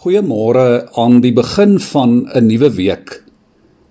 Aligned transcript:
Goeiemôre 0.00 0.86
aan 0.96 1.18
die 1.20 1.34
begin 1.36 1.74
van 1.76 2.24
'n 2.32 2.46
nuwe 2.48 2.70
week. 2.72 3.20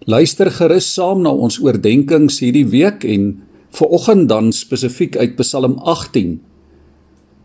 Luister 0.10 0.50
gerus 0.50 0.94
saam 0.94 1.22
na 1.22 1.30
ons 1.30 1.60
oordeenkings 1.62 2.40
hierdie 2.40 2.66
week 2.66 3.04
en 3.04 3.44
vanoggend 3.70 4.30
dan 4.30 4.52
spesifiek 4.52 5.18
uit 5.18 5.36
Psalm 5.36 5.78
18. 5.78 6.42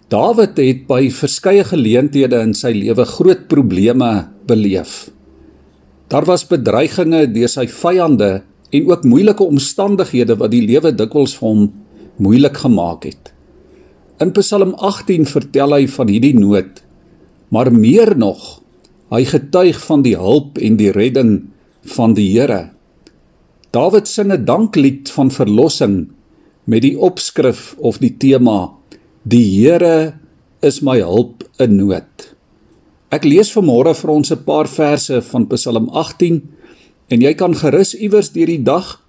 Dawid 0.09 0.57
het 0.57 0.87
by 0.87 1.11
verskeie 1.11 1.65
geleenthede 1.65 2.41
in 2.41 2.55
sy 2.55 2.73
lewe 2.73 3.05
groot 3.05 3.49
probleme 3.49 4.29
beleef. 4.47 5.11
Daar 6.09 6.25
was 6.25 6.49
bedreigings 6.49 7.35
deur 7.35 7.49
sy 7.49 7.67
vyande 7.67 8.43
en 8.71 8.87
ook 8.87 9.05
moeilike 9.05 9.45
omstandighede 9.45 10.37
wat 10.37 10.51
die 10.51 10.65
lewe 10.65 10.93
dikwels 10.93 11.37
vir 11.37 11.49
hom 11.49 11.73
moeilik 12.17 12.57
gemaak 12.57 13.05
het. 13.05 13.35
In 14.21 14.33
Psalm 14.33 14.75
18 14.75 15.27
vertel 15.27 15.73
hy 15.73 15.87
van 15.87 16.09
hierdie 16.09 16.39
nood 16.39 16.84
maar 17.55 17.71
meer 17.71 18.17
nog, 18.19 18.59
hy 19.15 19.23
getuig 19.31 19.79
van 19.87 20.03
die 20.03 20.17
hulp 20.19 20.59
en 20.59 20.79
die 20.81 20.91
redding 20.95 21.35
van 21.95 22.17
die 22.19 22.27
Here. 22.33 22.73
Dawid 23.71 24.11
sing 24.11 24.33
'n 24.33 24.45
danklied 24.45 25.11
van 25.11 25.31
verlossing 25.31 26.11
met 26.67 26.83
die 26.83 26.99
opskrif 26.99 27.75
of 27.79 27.99
die 27.99 28.15
tema: 28.19 28.75
Die 29.23 29.47
Here 29.61 30.19
is 30.63 30.81
my 30.83 30.99
hulp 30.99 31.45
in 31.59 31.77
nood. 31.77 32.35
Ek 33.11 33.25
lees 33.25 33.53
vanmôre 33.55 33.95
vir 33.95 34.11
ons 34.11 34.33
'n 34.33 34.45
paar 34.45 34.67
verse 34.67 35.23
van 35.23 35.47
Psalm 35.47 35.89
18 35.89 36.43
en 37.09 37.21
jy 37.21 37.35
kan 37.35 37.55
gerus 37.55 37.95
iewers 37.95 38.33
deur 38.33 38.47
die 38.47 38.63
dag 38.63 39.01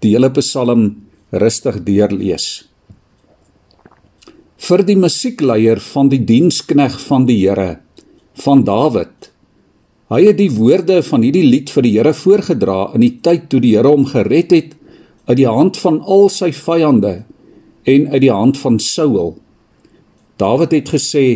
die 0.00 0.14
hele 0.14 0.30
Psalm 0.30 1.02
rustig 1.30 1.84
deurlees 1.84 2.70
vir 4.60 4.82
die 4.84 4.96
musiekleier 4.96 5.80
van 5.80 6.10
die 6.12 6.20
dienskneg 6.24 6.98
van 7.08 7.24
die 7.28 7.38
Here 7.40 7.80
van 8.40 8.64
Dawid. 8.64 9.30
Hy 10.10 10.20
het 10.26 10.38
die 10.40 10.50
woorde 10.50 11.00
van 11.06 11.22
hierdie 11.22 11.46
lied 11.46 11.70
vir 11.70 11.86
die 11.86 11.92
Here 11.98 12.12
voorgedra 12.16 12.80
in 12.96 13.04
die 13.04 13.16
tyd 13.22 13.48
toe 13.52 13.60
die 13.62 13.76
Here 13.76 13.92
hom 13.92 14.08
gered 14.10 14.54
het 14.54 14.72
uit 15.28 15.38
die 15.38 15.48
hand 15.48 15.78
van 15.78 16.00
al 16.02 16.26
sy 16.32 16.50
vyande 16.56 17.20
en 17.88 18.08
uit 18.10 18.22
die 18.24 18.32
hand 18.32 18.58
van 18.58 18.80
Saul. 18.82 19.36
Dawid 20.40 20.74
het 20.74 20.90
gesê: 20.96 21.26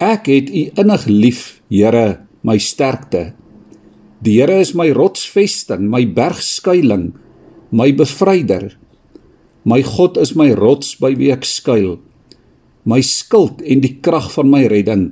Ek 0.00 0.30
het 0.30 0.48
U 0.48 0.62
innig 0.80 1.04
lief, 1.10 1.42
Here, 1.68 2.24
my 2.42 2.56
sterkte. 2.58 3.34
Die 4.24 4.38
Here 4.38 4.60
is 4.62 4.72
my 4.74 4.88
rotsvesting, 4.96 5.90
my 5.90 6.06
bergskuiling, 6.06 7.12
my 7.70 7.90
bevryder. 7.92 8.72
My 9.64 9.82
God 9.82 10.16
is 10.20 10.34
my 10.36 10.52
rots 10.52 10.94
by 11.00 11.14
wie 11.16 11.30
ek 11.32 11.44
skuil, 11.48 11.98
my 12.84 13.00
skild 13.00 13.62
en 13.64 13.80
die 13.80 13.96
krag 14.04 14.28
van 14.34 14.50
my 14.52 14.66
redding 14.68 15.06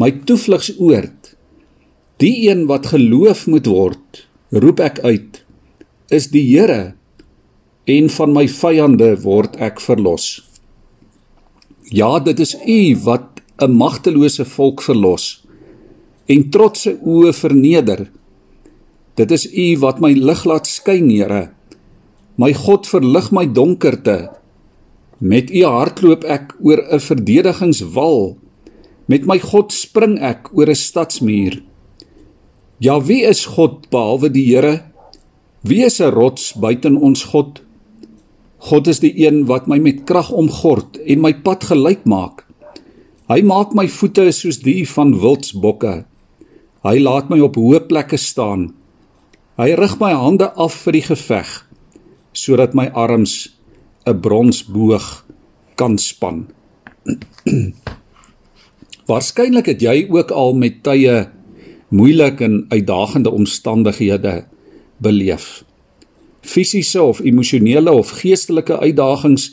my 0.00 0.08
toevlugsoord. 0.24 1.34
Die 2.20 2.48
een 2.48 2.64
wat 2.70 2.86
geloof 2.92 3.46
moet 3.52 3.66
word, 3.68 4.22
roep 4.48 4.80
ek 4.80 5.00
uit, 5.04 5.42
is 6.08 6.30
die 6.32 6.44
Here 6.46 6.94
en 7.90 8.08
van 8.12 8.32
my 8.32 8.46
vyande 8.48 9.10
word 9.24 9.58
ek 9.60 9.80
verlos. 9.82 10.38
Ja, 11.90 12.18
dit 12.22 12.40
is 12.40 12.54
U 12.54 12.80
wat 13.04 13.40
'n 13.60 13.76
magtelose 13.76 14.44
volk 14.44 14.80
verlos 14.82 15.44
en 16.26 16.50
trotse 16.50 16.96
oë 17.02 17.32
verneder. 17.34 18.06
Dit 19.18 19.30
is 19.30 19.46
U 19.52 19.78
wat 19.84 20.00
my 20.00 20.12
lig 20.12 20.44
laat 20.44 20.66
skyn, 20.66 21.10
Here. 21.10 21.50
My 22.36 22.52
God 22.52 22.86
verlig 22.86 23.32
my 23.32 23.46
donkerte. 23.46 24.30
Met 25.18 25.50
U 25.50 25.64
hardloop 25.64 26.24
ek 26.24 26.54
oor 26.62 26.80
'n 26.88 27.00
verdedigingswal. 27.00 28.38
Met 29.10 29.26
my 29.26 29.40
God 29.42 29.72
spring 29.74 30.20
ek 30.22 30.52
oor 30.54 30.70
'n 30.70 30.78
stadsmuur. 30.78 31.58
Ja, 32.78 33.00
wie 33.02 33.22
is 33.26 33.44
God 33.56 33.90
behalwe 33.90 34.30
die 34.30 34.46
Here? 34.54 34.84
Wie 35.62 35.82
is 35.84 36.00
'n 36.00 36.14
rots 36.14 36.54
buiten 36.54 36.96
ons 36.96 37.24
God? 37.24 37.60
God 38.58 38.86
is 38.86 39.00
die 39.00 39.26
een 39.26 39.46
wat 39.46 39.66
my 39.66 39.78
met 39.78 40.04
krag 40.04 40.30
omgord 40.30 40.96
en 40.96 41.20
my 41.20 41.32
pad 41.34 41.64
gelyk 41.64 42.04
maak. 42.04 42.46
Hy 43.28 43.42
maak 43.42 43.74
my 43.74 43.88
voete 43.88 44.30
soos 44.32 44.60
die 44.62 44.86
van 44.88 45.20
wildsbokke. 45.20 46.04
Hy 46.84 46.98
laat 46.98 47.30
my 47.30 47.40
op 47.40 47.56
hoë 47.56 47.80
plekke 47.88 48.16
staan. 48.16 48.74
Hy 49.58 49.74
rig 49.74 49.98
my 50.00 50.12
hande 50.12 50.52
af 50.54 50.74
vir 50.84 50.92
die 50.92 51.06
geveg 51.08 51.66
sodat 52.32 52.74
my 52.74 52.86
arms 52.94 53.48
'n 54.06 54.20
bronsboog 54.20 55.24
kan 55.74 55.98
span. 55.98 56.46
Waarskynlik 59.10 59.66
het 59.66 59.80
jy 59.82 60.04
ook 60.06 60.30
al 60.30 60.52
met 60.54 60.84
tye 60.86 61.24
moeilike 61.90 62.44
en 62.46 62.60
uitdagende 62.70 63.30
omstandighede 63.34 64.44
beleef. 65.02 65.64
Fisiese 66.46 67.02
of 67.02 67.18
emosionele 67.20 67.90
of 67.90 68.12
geestelike 68.20 68.78
uitdagings 68.78 69.48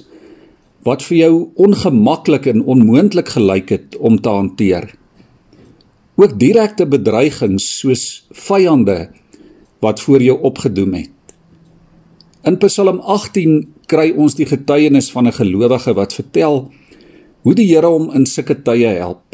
wat 0.85 1.01
vir 1.07 1.17
jou 1.17 1.33
ongemaklik 1.57 2.45
en 2.51 2.61
onmoontlik 2.69 3.33
gelyk 3.33 3.73
het 3.73 3.97
om 3.97 4.21
te 4.21 4.29
hanteer. 4.29 4.91
Ook 6.21 6.37
direkte 6.39 6.85
bedreigings 6.85 7.65
soos 7.79 8.27
vyande 8.31 9.07
wat 9.81 10.01
voor 10.05 10.21
jou 10.21 10.37
opgedoem 10.41 10.93
het. 11.01 11.13
In 12.45 12.57
Psalm 12.61 13.01
18 13.01 13.63
kry 13.89 14.11
ons 14.13 14.37
die 14.37 14.45
getuienis 14.45 15.09
van 15.11 15.27
'n 15.27 15.39
gelowige 15.41 15.93
wat 15.93 16.13
vertel 16.13 16.69
hoe 17.41 17.53
die 17.53 17.67
Here 17.73 17.87
hom 17.87 18.11
in 18.13 18.25
sulke 18.25 18.61
tye 18.61 18.87
help. 18.87 19.26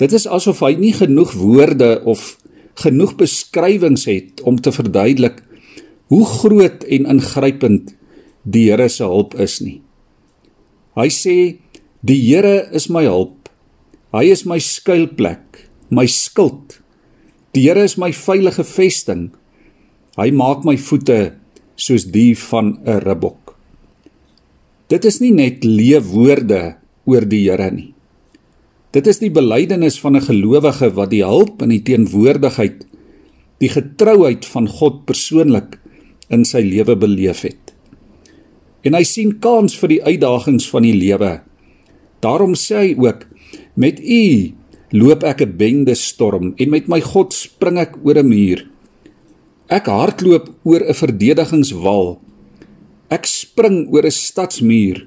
Dit 0.00 0.14
is 0.16 0.24
asof 0.24 0.62
hy 0.64 0.74
nie 0.80 0.94
genoeg 0.96 1.34
woorde 1.36 1.98
of 2.08 2.38
genoeg 2.80 3.16
beskrywings 3.20 4.06
het 4.08 4.40
om 4.48 4.56
te 4.56 4.72
verduidelik 4.72 5.42
hoe 6.10 6.24
groot 6.26 6.86
en 6.88 7.08
ingrypend 7.14 7.92
die 8.42 8.70
Here 8.70 8.88
se 8.88 9.04
hulp 9.04 9.36
is 9.36 9.58
nie. 9.60 9.80
Hy 10.96 11.08
sê 11.12 11.36
die 12.00 12.18
Here 12.22 12.70
is 12.72 12.88
my 12.88 13.04
hulp. 13.04 13.50
Hy 14.16 14.24
is 14.32 14.46
my 14.48 14.58
skuilplek, 14.58 15.68
my 15.92 16.06
skild. 16.08 16.80
Die 17.54 17.68
Here 17.68 17.84
is 17.84 17.98
my 18.00 18.10
veilige 18.16 18.64
vesting. 18.64 19.28
Hy 20.16 20.30
maak 20.32 20.64
my 20.64 20.78
voete 20.80 21.36
soos 21.76 22.08
die 22.08 22.32
van 22.48 22.80
'n 22.84 23.04
ribbok. 23.04 23.54
Dit 24.88 25.04
is 25.04 25.20
nie 25.20 25.30
net 25.30 25.62
leë 25.64 26.00
woorde 26.02 26.76
oor 27.04 27.24
die 27.28 27.44
Here 27.50 27.70
nie. 27.70 27.94
Dit 28.90 29.06
is 29.06 29.20
die 29.22 29.30
belydenis 29.30 30.00
van 30.02 30.16
'n 30.18 30.26
gelowige 30.26 30.88
wat 30.94 31.10
die 31.10 31.22
hulp 31.22 31.62
en 31.62 31.70
die 31.70 31.82
teenwoordigheid, 31.82 32.86
die 33.62 33.68
getrouheid 33.70 34.46
van 34.46 34.66
God 34.68 35.04
persoonlik 35.06 35.78
in 36.28 36.44
sy 36.44 36.58
lewe 36.58 36.96
beleef 36.96 37.42
het. 37.46 37.70
En 38.82 38.94
hy 38.94 39.04
sien 39.04 39.38
kans 39.38 39.76
vir 39.78 39.88
die 39.88 40.02
uitdagings 40.02 40.66
van 40.70 40.82
die 40.82 40.96
lewe. 40.96 41.40
Daarom 42.20 42.54
sê 42.54 42.76
hy 42.76 42.94
ook: 42.98 43.26
"Met 43.76 44.00
U 44.00 44.52
loop 44.90 45.22
ek 45.22 45.42
'n 45.42 45.56
bende 45.56 45.94
storm 45.94 46.54
en 46.56 46.70
met 46.70 46.88
my 46.88 47.00
God 47.00 47.32
spring 47.32 47.78
ek 47.78 47.94
oor 48.04 48.18
'n 48.18 48.28
muur. 48.28 48.66
Ek 49.68 49.86
hardloop 49.86 50.50
oor 50.64 50.80
'n 50.82 50.94
verdedigingswal. 50.94 52.18
Ek 53.08 53.26
spring 53.26 53.86
oor 53.92 54.04
'n 54.04 54.10
stadsmuur 54.10 55.06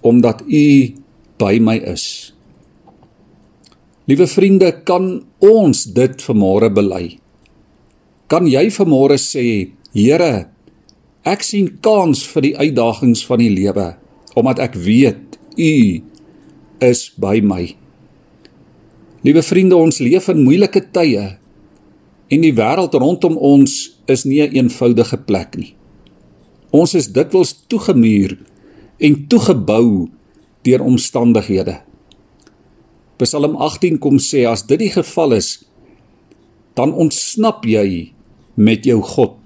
omdat 0.00 0.42
U 0.48 0.94
by 1.36 1.58
my 1.60 1.76
is." 1.76 2.23
Liewe 4.04 4.26
vriende, 4.28 4.68
kan 4.84 5.22
ons 5.40 5.84
dit 5.96 6.22
vanmôre 6.26 6.68
bely? 6.76 7.16
Kan 8.28 8.44
jy 8.44 8.66
vanmôre 8.74 9.16
sê, 9.20 9.72
Here, 9.94 10.50
ek 11.24 11.44
sien 11.46 11.70
kans 11.80 12.24
vir 12.28 12.42
die 12.44 12.56
uitdagings 12.58 13.22
van 13.24 13.40
die 13.40 13.52
lewe 13.54 13.94
omdat 14.34 14.58
ek 14.64 14.74
weet 14.82 15.38
U 15.54 15.74
is 16.82 17.04
by 17.22 17.38
my. 17.38 17.68
Liewe 19.22 19.44
vriende, 19.46 19.78
ons 19.78 20.02
leef 20.02 20.26
in 20.32 20.42
moeilike 20.42 20.82
tye 20.92 21.38
en 22.34 22.42
die 22.42 22.52
wêreld 22.58 22.96
rondom 22.98 23.38
ons 23.38 23.94
is 24.10 24.26
nie 24.26 24.42
'n 24.42 24.50
een 24.50 24.66
eenvoudige 24.66 25.16
plek 25.16 25.56
nie. 25.56 25.72
Ons 26.74 26.94
is 26.94 27.12
dikwels 27.14 27.54
toegemuur 27.70 28.36
en 28.98 29.26
toegebou 29.28 30.10
deur 30.62 30.82
omstandighede. 30.82 31.78
Psalm 33.22 33.54
18 33.62 34.00
kom 34.02 34.18
sê 34.18 34.42
as 34.50 34.64
dit 34.66 34.80
die 34.80 34.90
geval 34.90 35.36
is, 35.38 35.62
dan 36.74 36.90
ontsnap 36.90 37.62
jy 37.66 38.10
met 38.58 38.86
jou 38.86 38.98
God. 39.02 39.38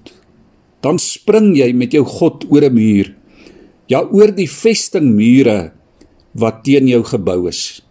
Dan 0.81 0.97
spring 1.01 1.53
jy 1.57 1.69
met 1.77 1.93
jou 1.93 2.05
God 2.05 2.47
oor 2.49 2.65
'n 2.65 2.73
muur. 2.73 3.13
Ja, 3.89 4.01
oor 4.01 4.31
die 4.31 4.49
vestingmure 4.49 5.71
wat 6.33 6.63
teen 6.63 6.87
jou 6.87 7.03
gebou 7.03 7.47
is. 7.49 7.81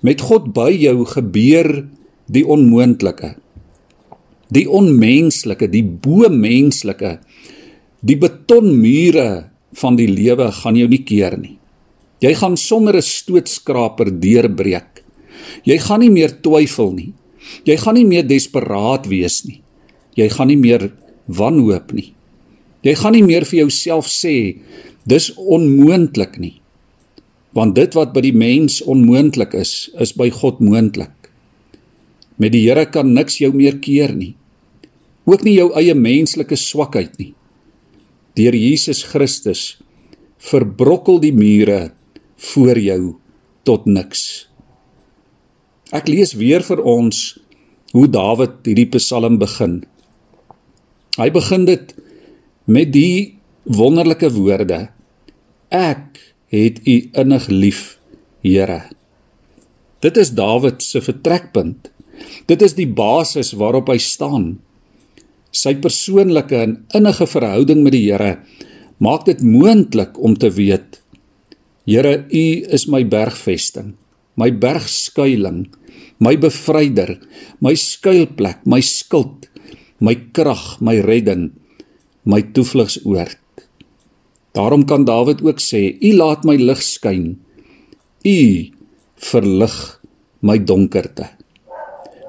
Met 0.00 0.20
God 0.20 0.52
by 0.52 0.70
jou 0.70 1.04
gebeur 1.04 1.88
die 2.26 2.44
onmoontlike. 2.44 3.36
Die 4.52 4.68
onmenslike, 4.68 5.68
die 5.68 5.84
bo-menslike. 5.84 7.20
Die 8.00 8.16
betonmure 8.16 9.50
van 9.72 9.96
die 9.96 10.08
lewe 10.08 10.52
gaan 10.52 10.76
jou 10.76 10.88
nie 10.88 11.04
keer 11.04 11.38
nie. 11.38 11.61
Jy 12.22 12.34
gaan 12.38 12.56
sonder 12.56 12.96
'n 12.96 13.02
stootskraper 13.02 14.20
deurbreek. 14.20 15.02
Jy 15.64 15.78
gaan 15.78 16.00
nie 16.00 16.10
meer 16.10 16.30
twyfel 16.40 16.92
nie. 16.92 17.12
Jy 17.64 17.76
gaan 17.76 17.94
nie 17.94 18.06
meer 18.06 18.26
desperaat 18.26 19.06
wees 19.06 19.44
nie. 19.44 19.60
Jy 20.16 20.28
gaan 20.28 20.48
nie 20.48 20.56
meer 20.56 20.92
wanhoop 21.26 21.92
nie. 21.92 22.14
Jy 22.82 22.94
gaan 22.94 23.12
nie 23.12 23.22
meer 23.22 23.44
vir 23.44 23.58
jouself 23.64 24.06
sê 24.06 24.58
dis 25.06 25.30
onmoontlik 25.36 26.38
nie. 26.38 26.60
Want 27.52 27.74
dit 27.74 27.94
wat 27.94 28.12
by 28.14 28.20
die 28.20 28.34
mens 28.34 28.80
onmoontlik 28.82 29.54
is, 29.54 29.90
is 30.00 30.12
by 30.12 30.30
God 30.30 30.60
moontlik. 30.60 31.30
Met 32.38 32.52
die 32.52 32.62
Here 32.68 32.86
kan 32.86 33.12
niks 33.14 33.38
jou 33.38 33.52
meer 33.52 33.78
keer 33.78 34.14
nie. 34.14 34.34
Ook 35.26 35.44
nie 35.44 35.54
jou 35.54 35.70
eie 35.78 35.94
menslike 35.94 36.56
swakheid 36.56 37.18
nie. 37.18 37.34
Deur 38.34 38.54
Jesus 38.54 39.02
Christus 39.02 39.76
verbrokkel 40.38 41.20
die 41.20 41.32
mure 41.32 41.92
voor 42.50 42.78
jou 42.78 43.00
tot 43.66 43.86
niks. 43.86 44.48
Ek 45.92 46.08
lees 46.08 46.34
weer 46.38 46.64
vir 46.64 46.80
ons 46.88 47.20
hoe 47.92 48.08
Dawid 48.08 48.64
hierdie 48.66 48.88
Psalm 48.96 49.36
begin. 49.40 49.82
Hy 51.20 51.28
begin 51.32 51.66
dit 51.68 51.92
met 52.64 52.92
die 52.94 53.36
wonderlike 53.68 54.32
woorde: 54.32 54.86
Ek 55.68 56.18
het 56.52 56.80
U 56.88 56.96
innig 57.22 57.48
lief, 57.52 57.82
Here. 58.42 58.88
Dit 60.02 60.16
is 60.18 60.32
Dawid 60.34 60.82
se 60.82 60.98
vertrekpunt. 61.04 61.92
Dit 62.50 62.62
is 62.62 62.74
die 62.74 62.88
basis 62.88 63.52
waarop 63.54 63.92
hy 63.92 64.00
staan. 64.02 64.56
Sy 65.54 65.76
persoonlike 65.78 66.56
en 66.58 66.74
innige 66.96 67.28
verhouding 67.28 67.84
met 67.84 67.94
die 67.94 68.08
Here 68.08 68.38
maak 69.02 69.26
dit 69.26 69.40
moontlik 69.42 70.18
om 70.18 70.34
te 70.38 70.50
weet 70.54 71.01
Here, 71.84 72.26
U 72.30 72.46
is 72.70 72.86
my 72.86 73.02
bergvesting, 73.02 73.96
my 74.38 74.50
bergskuiling, 74.54 75.66
my 76.22 76.38
bevryder, 76.38 77.18
my 77.58 77.74
skuilplek, 77.74 78.62
my 78.66 78.78
skild, 78.78 79.48
my 79.98 80.14
krag, 80.30 80.78
my 80.78 81.02
redding, 81.02 81.50
my 82.22 82.38
toevlugsoord. 82.54 83.38
Daarom 84.54 84.84
kan 84.86 85.02
Dawid 85.08 85.42
ook 85.42 85.58
sê: 85.58 85.98
U 85.98 86.10
laat 86.20 86.46
my 86.46 86.54
lig 86.54 86.78
skyn. 86.86 87.40
U 88.22 88.38
verlig 89.18 89.76
my 90.38 90.58
donkerte. 90.62 91.32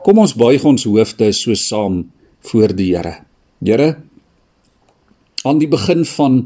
Kom 0.01 0.17
ons 0.17 0.33
buig 0.33 0.65
ons 0.65 0.87
hoofde 0.89 1.29
so 1.29 1.53
saam 1.53 2.07
voor 2.49 2.73
die 2.73 2.95
Here. 2.95 3.19
Here, 3.61 4.01
aan 5.45 5.61
die 5.61 5.69
begin 5.69 6.01
van 6.09 6.41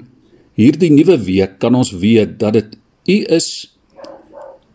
hierdie 0.57 0.91
nuwe 0.91 1.15
week 1.23 1.55
kan 1.61 1.77
ons 1.77 1.93
weet 1.95 2.35
dat 2.41 2.57
dit 2.57 2.75
U 3.07 3.17
is 3.31 3.71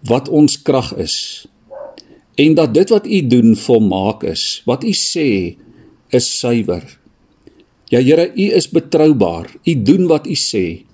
wat 0.08 0.28
ons 0.32 0.56
krag 0.64 0.94
is 0.96 1.46
en 2.40 2.54
dat 2.56 2.72
dit 2.74 2.88
wat 2.88 3.06
U 3.06 3.18
doen 3.28 3.56
volmaak 3.56 4.24
is. 4.24 4.62
Wat 4.64 4.84
U 4.84 4.92
sê 4.96 5.56
is 6.12 6.28
suiwer. 6.38 6.84
Ja 7.92 8.00
Here, 8.00 8.30
U 8.32 8.46
is 8.56 8.70
betroubaar. 8.72 9.52
U 9.68 9.72
doen 9.84 10.08
wat 10.08 10.26
U 10.26 10.36
sê. 10.36 10.84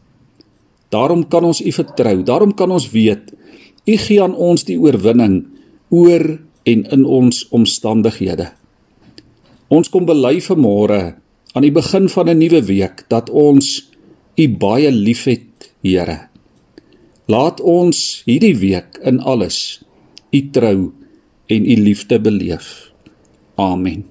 Daarom 0.91 1.29
kan 1.29 1.45
ons 1.47 1.63
U 1.63 1.73
vertrou. 1.73 2.23
Daarom 2.27 2.55
kan 2.55 2.71
ons 2.75 2.91
weet 2.91 3.31
U 3.89 3.97
gee 3.97 4.21
aan 4.21 4.35
ons 4.35 4.67
die 4.69 4.77
oorwinning 4.77 5.47
oor 5.89 6.25
en 6.69 6.85
in 6.93 7.05
ons 7.07 7.47
omstandighede. 7.55 8.51
Ons 9.73 9.89
kom 9.89 10.05
bely 10.09 10.37
vanmôre 10.45 11.01
aan 11.55 11.65
die 11.65 11.73
begin 11.73 12.09
van 12.09 12.29
'n 12.29 12.39
nuwe 12.39 12.63
week 12.67 13.09
dat 13.09 13.31
ons 13.31 13.89
U 14.37 14.49
baie 14.49 14.91
liefhet, 14.91 15.47
Here. 15.83 16.28
Laat 17.29 17.61
ons 17.61 18.23
hierdie 18.25 18.57
week 18.57 18.97
in 19.05 19.21
alles 19.21 19.83
U 20.33 20.41
trou 20.53 20.93
en 21.49 21.65
U 21.65 21.75
liefde 21.77 22.17
beleef. 22.21 22.89
Amen. 23.61 24.07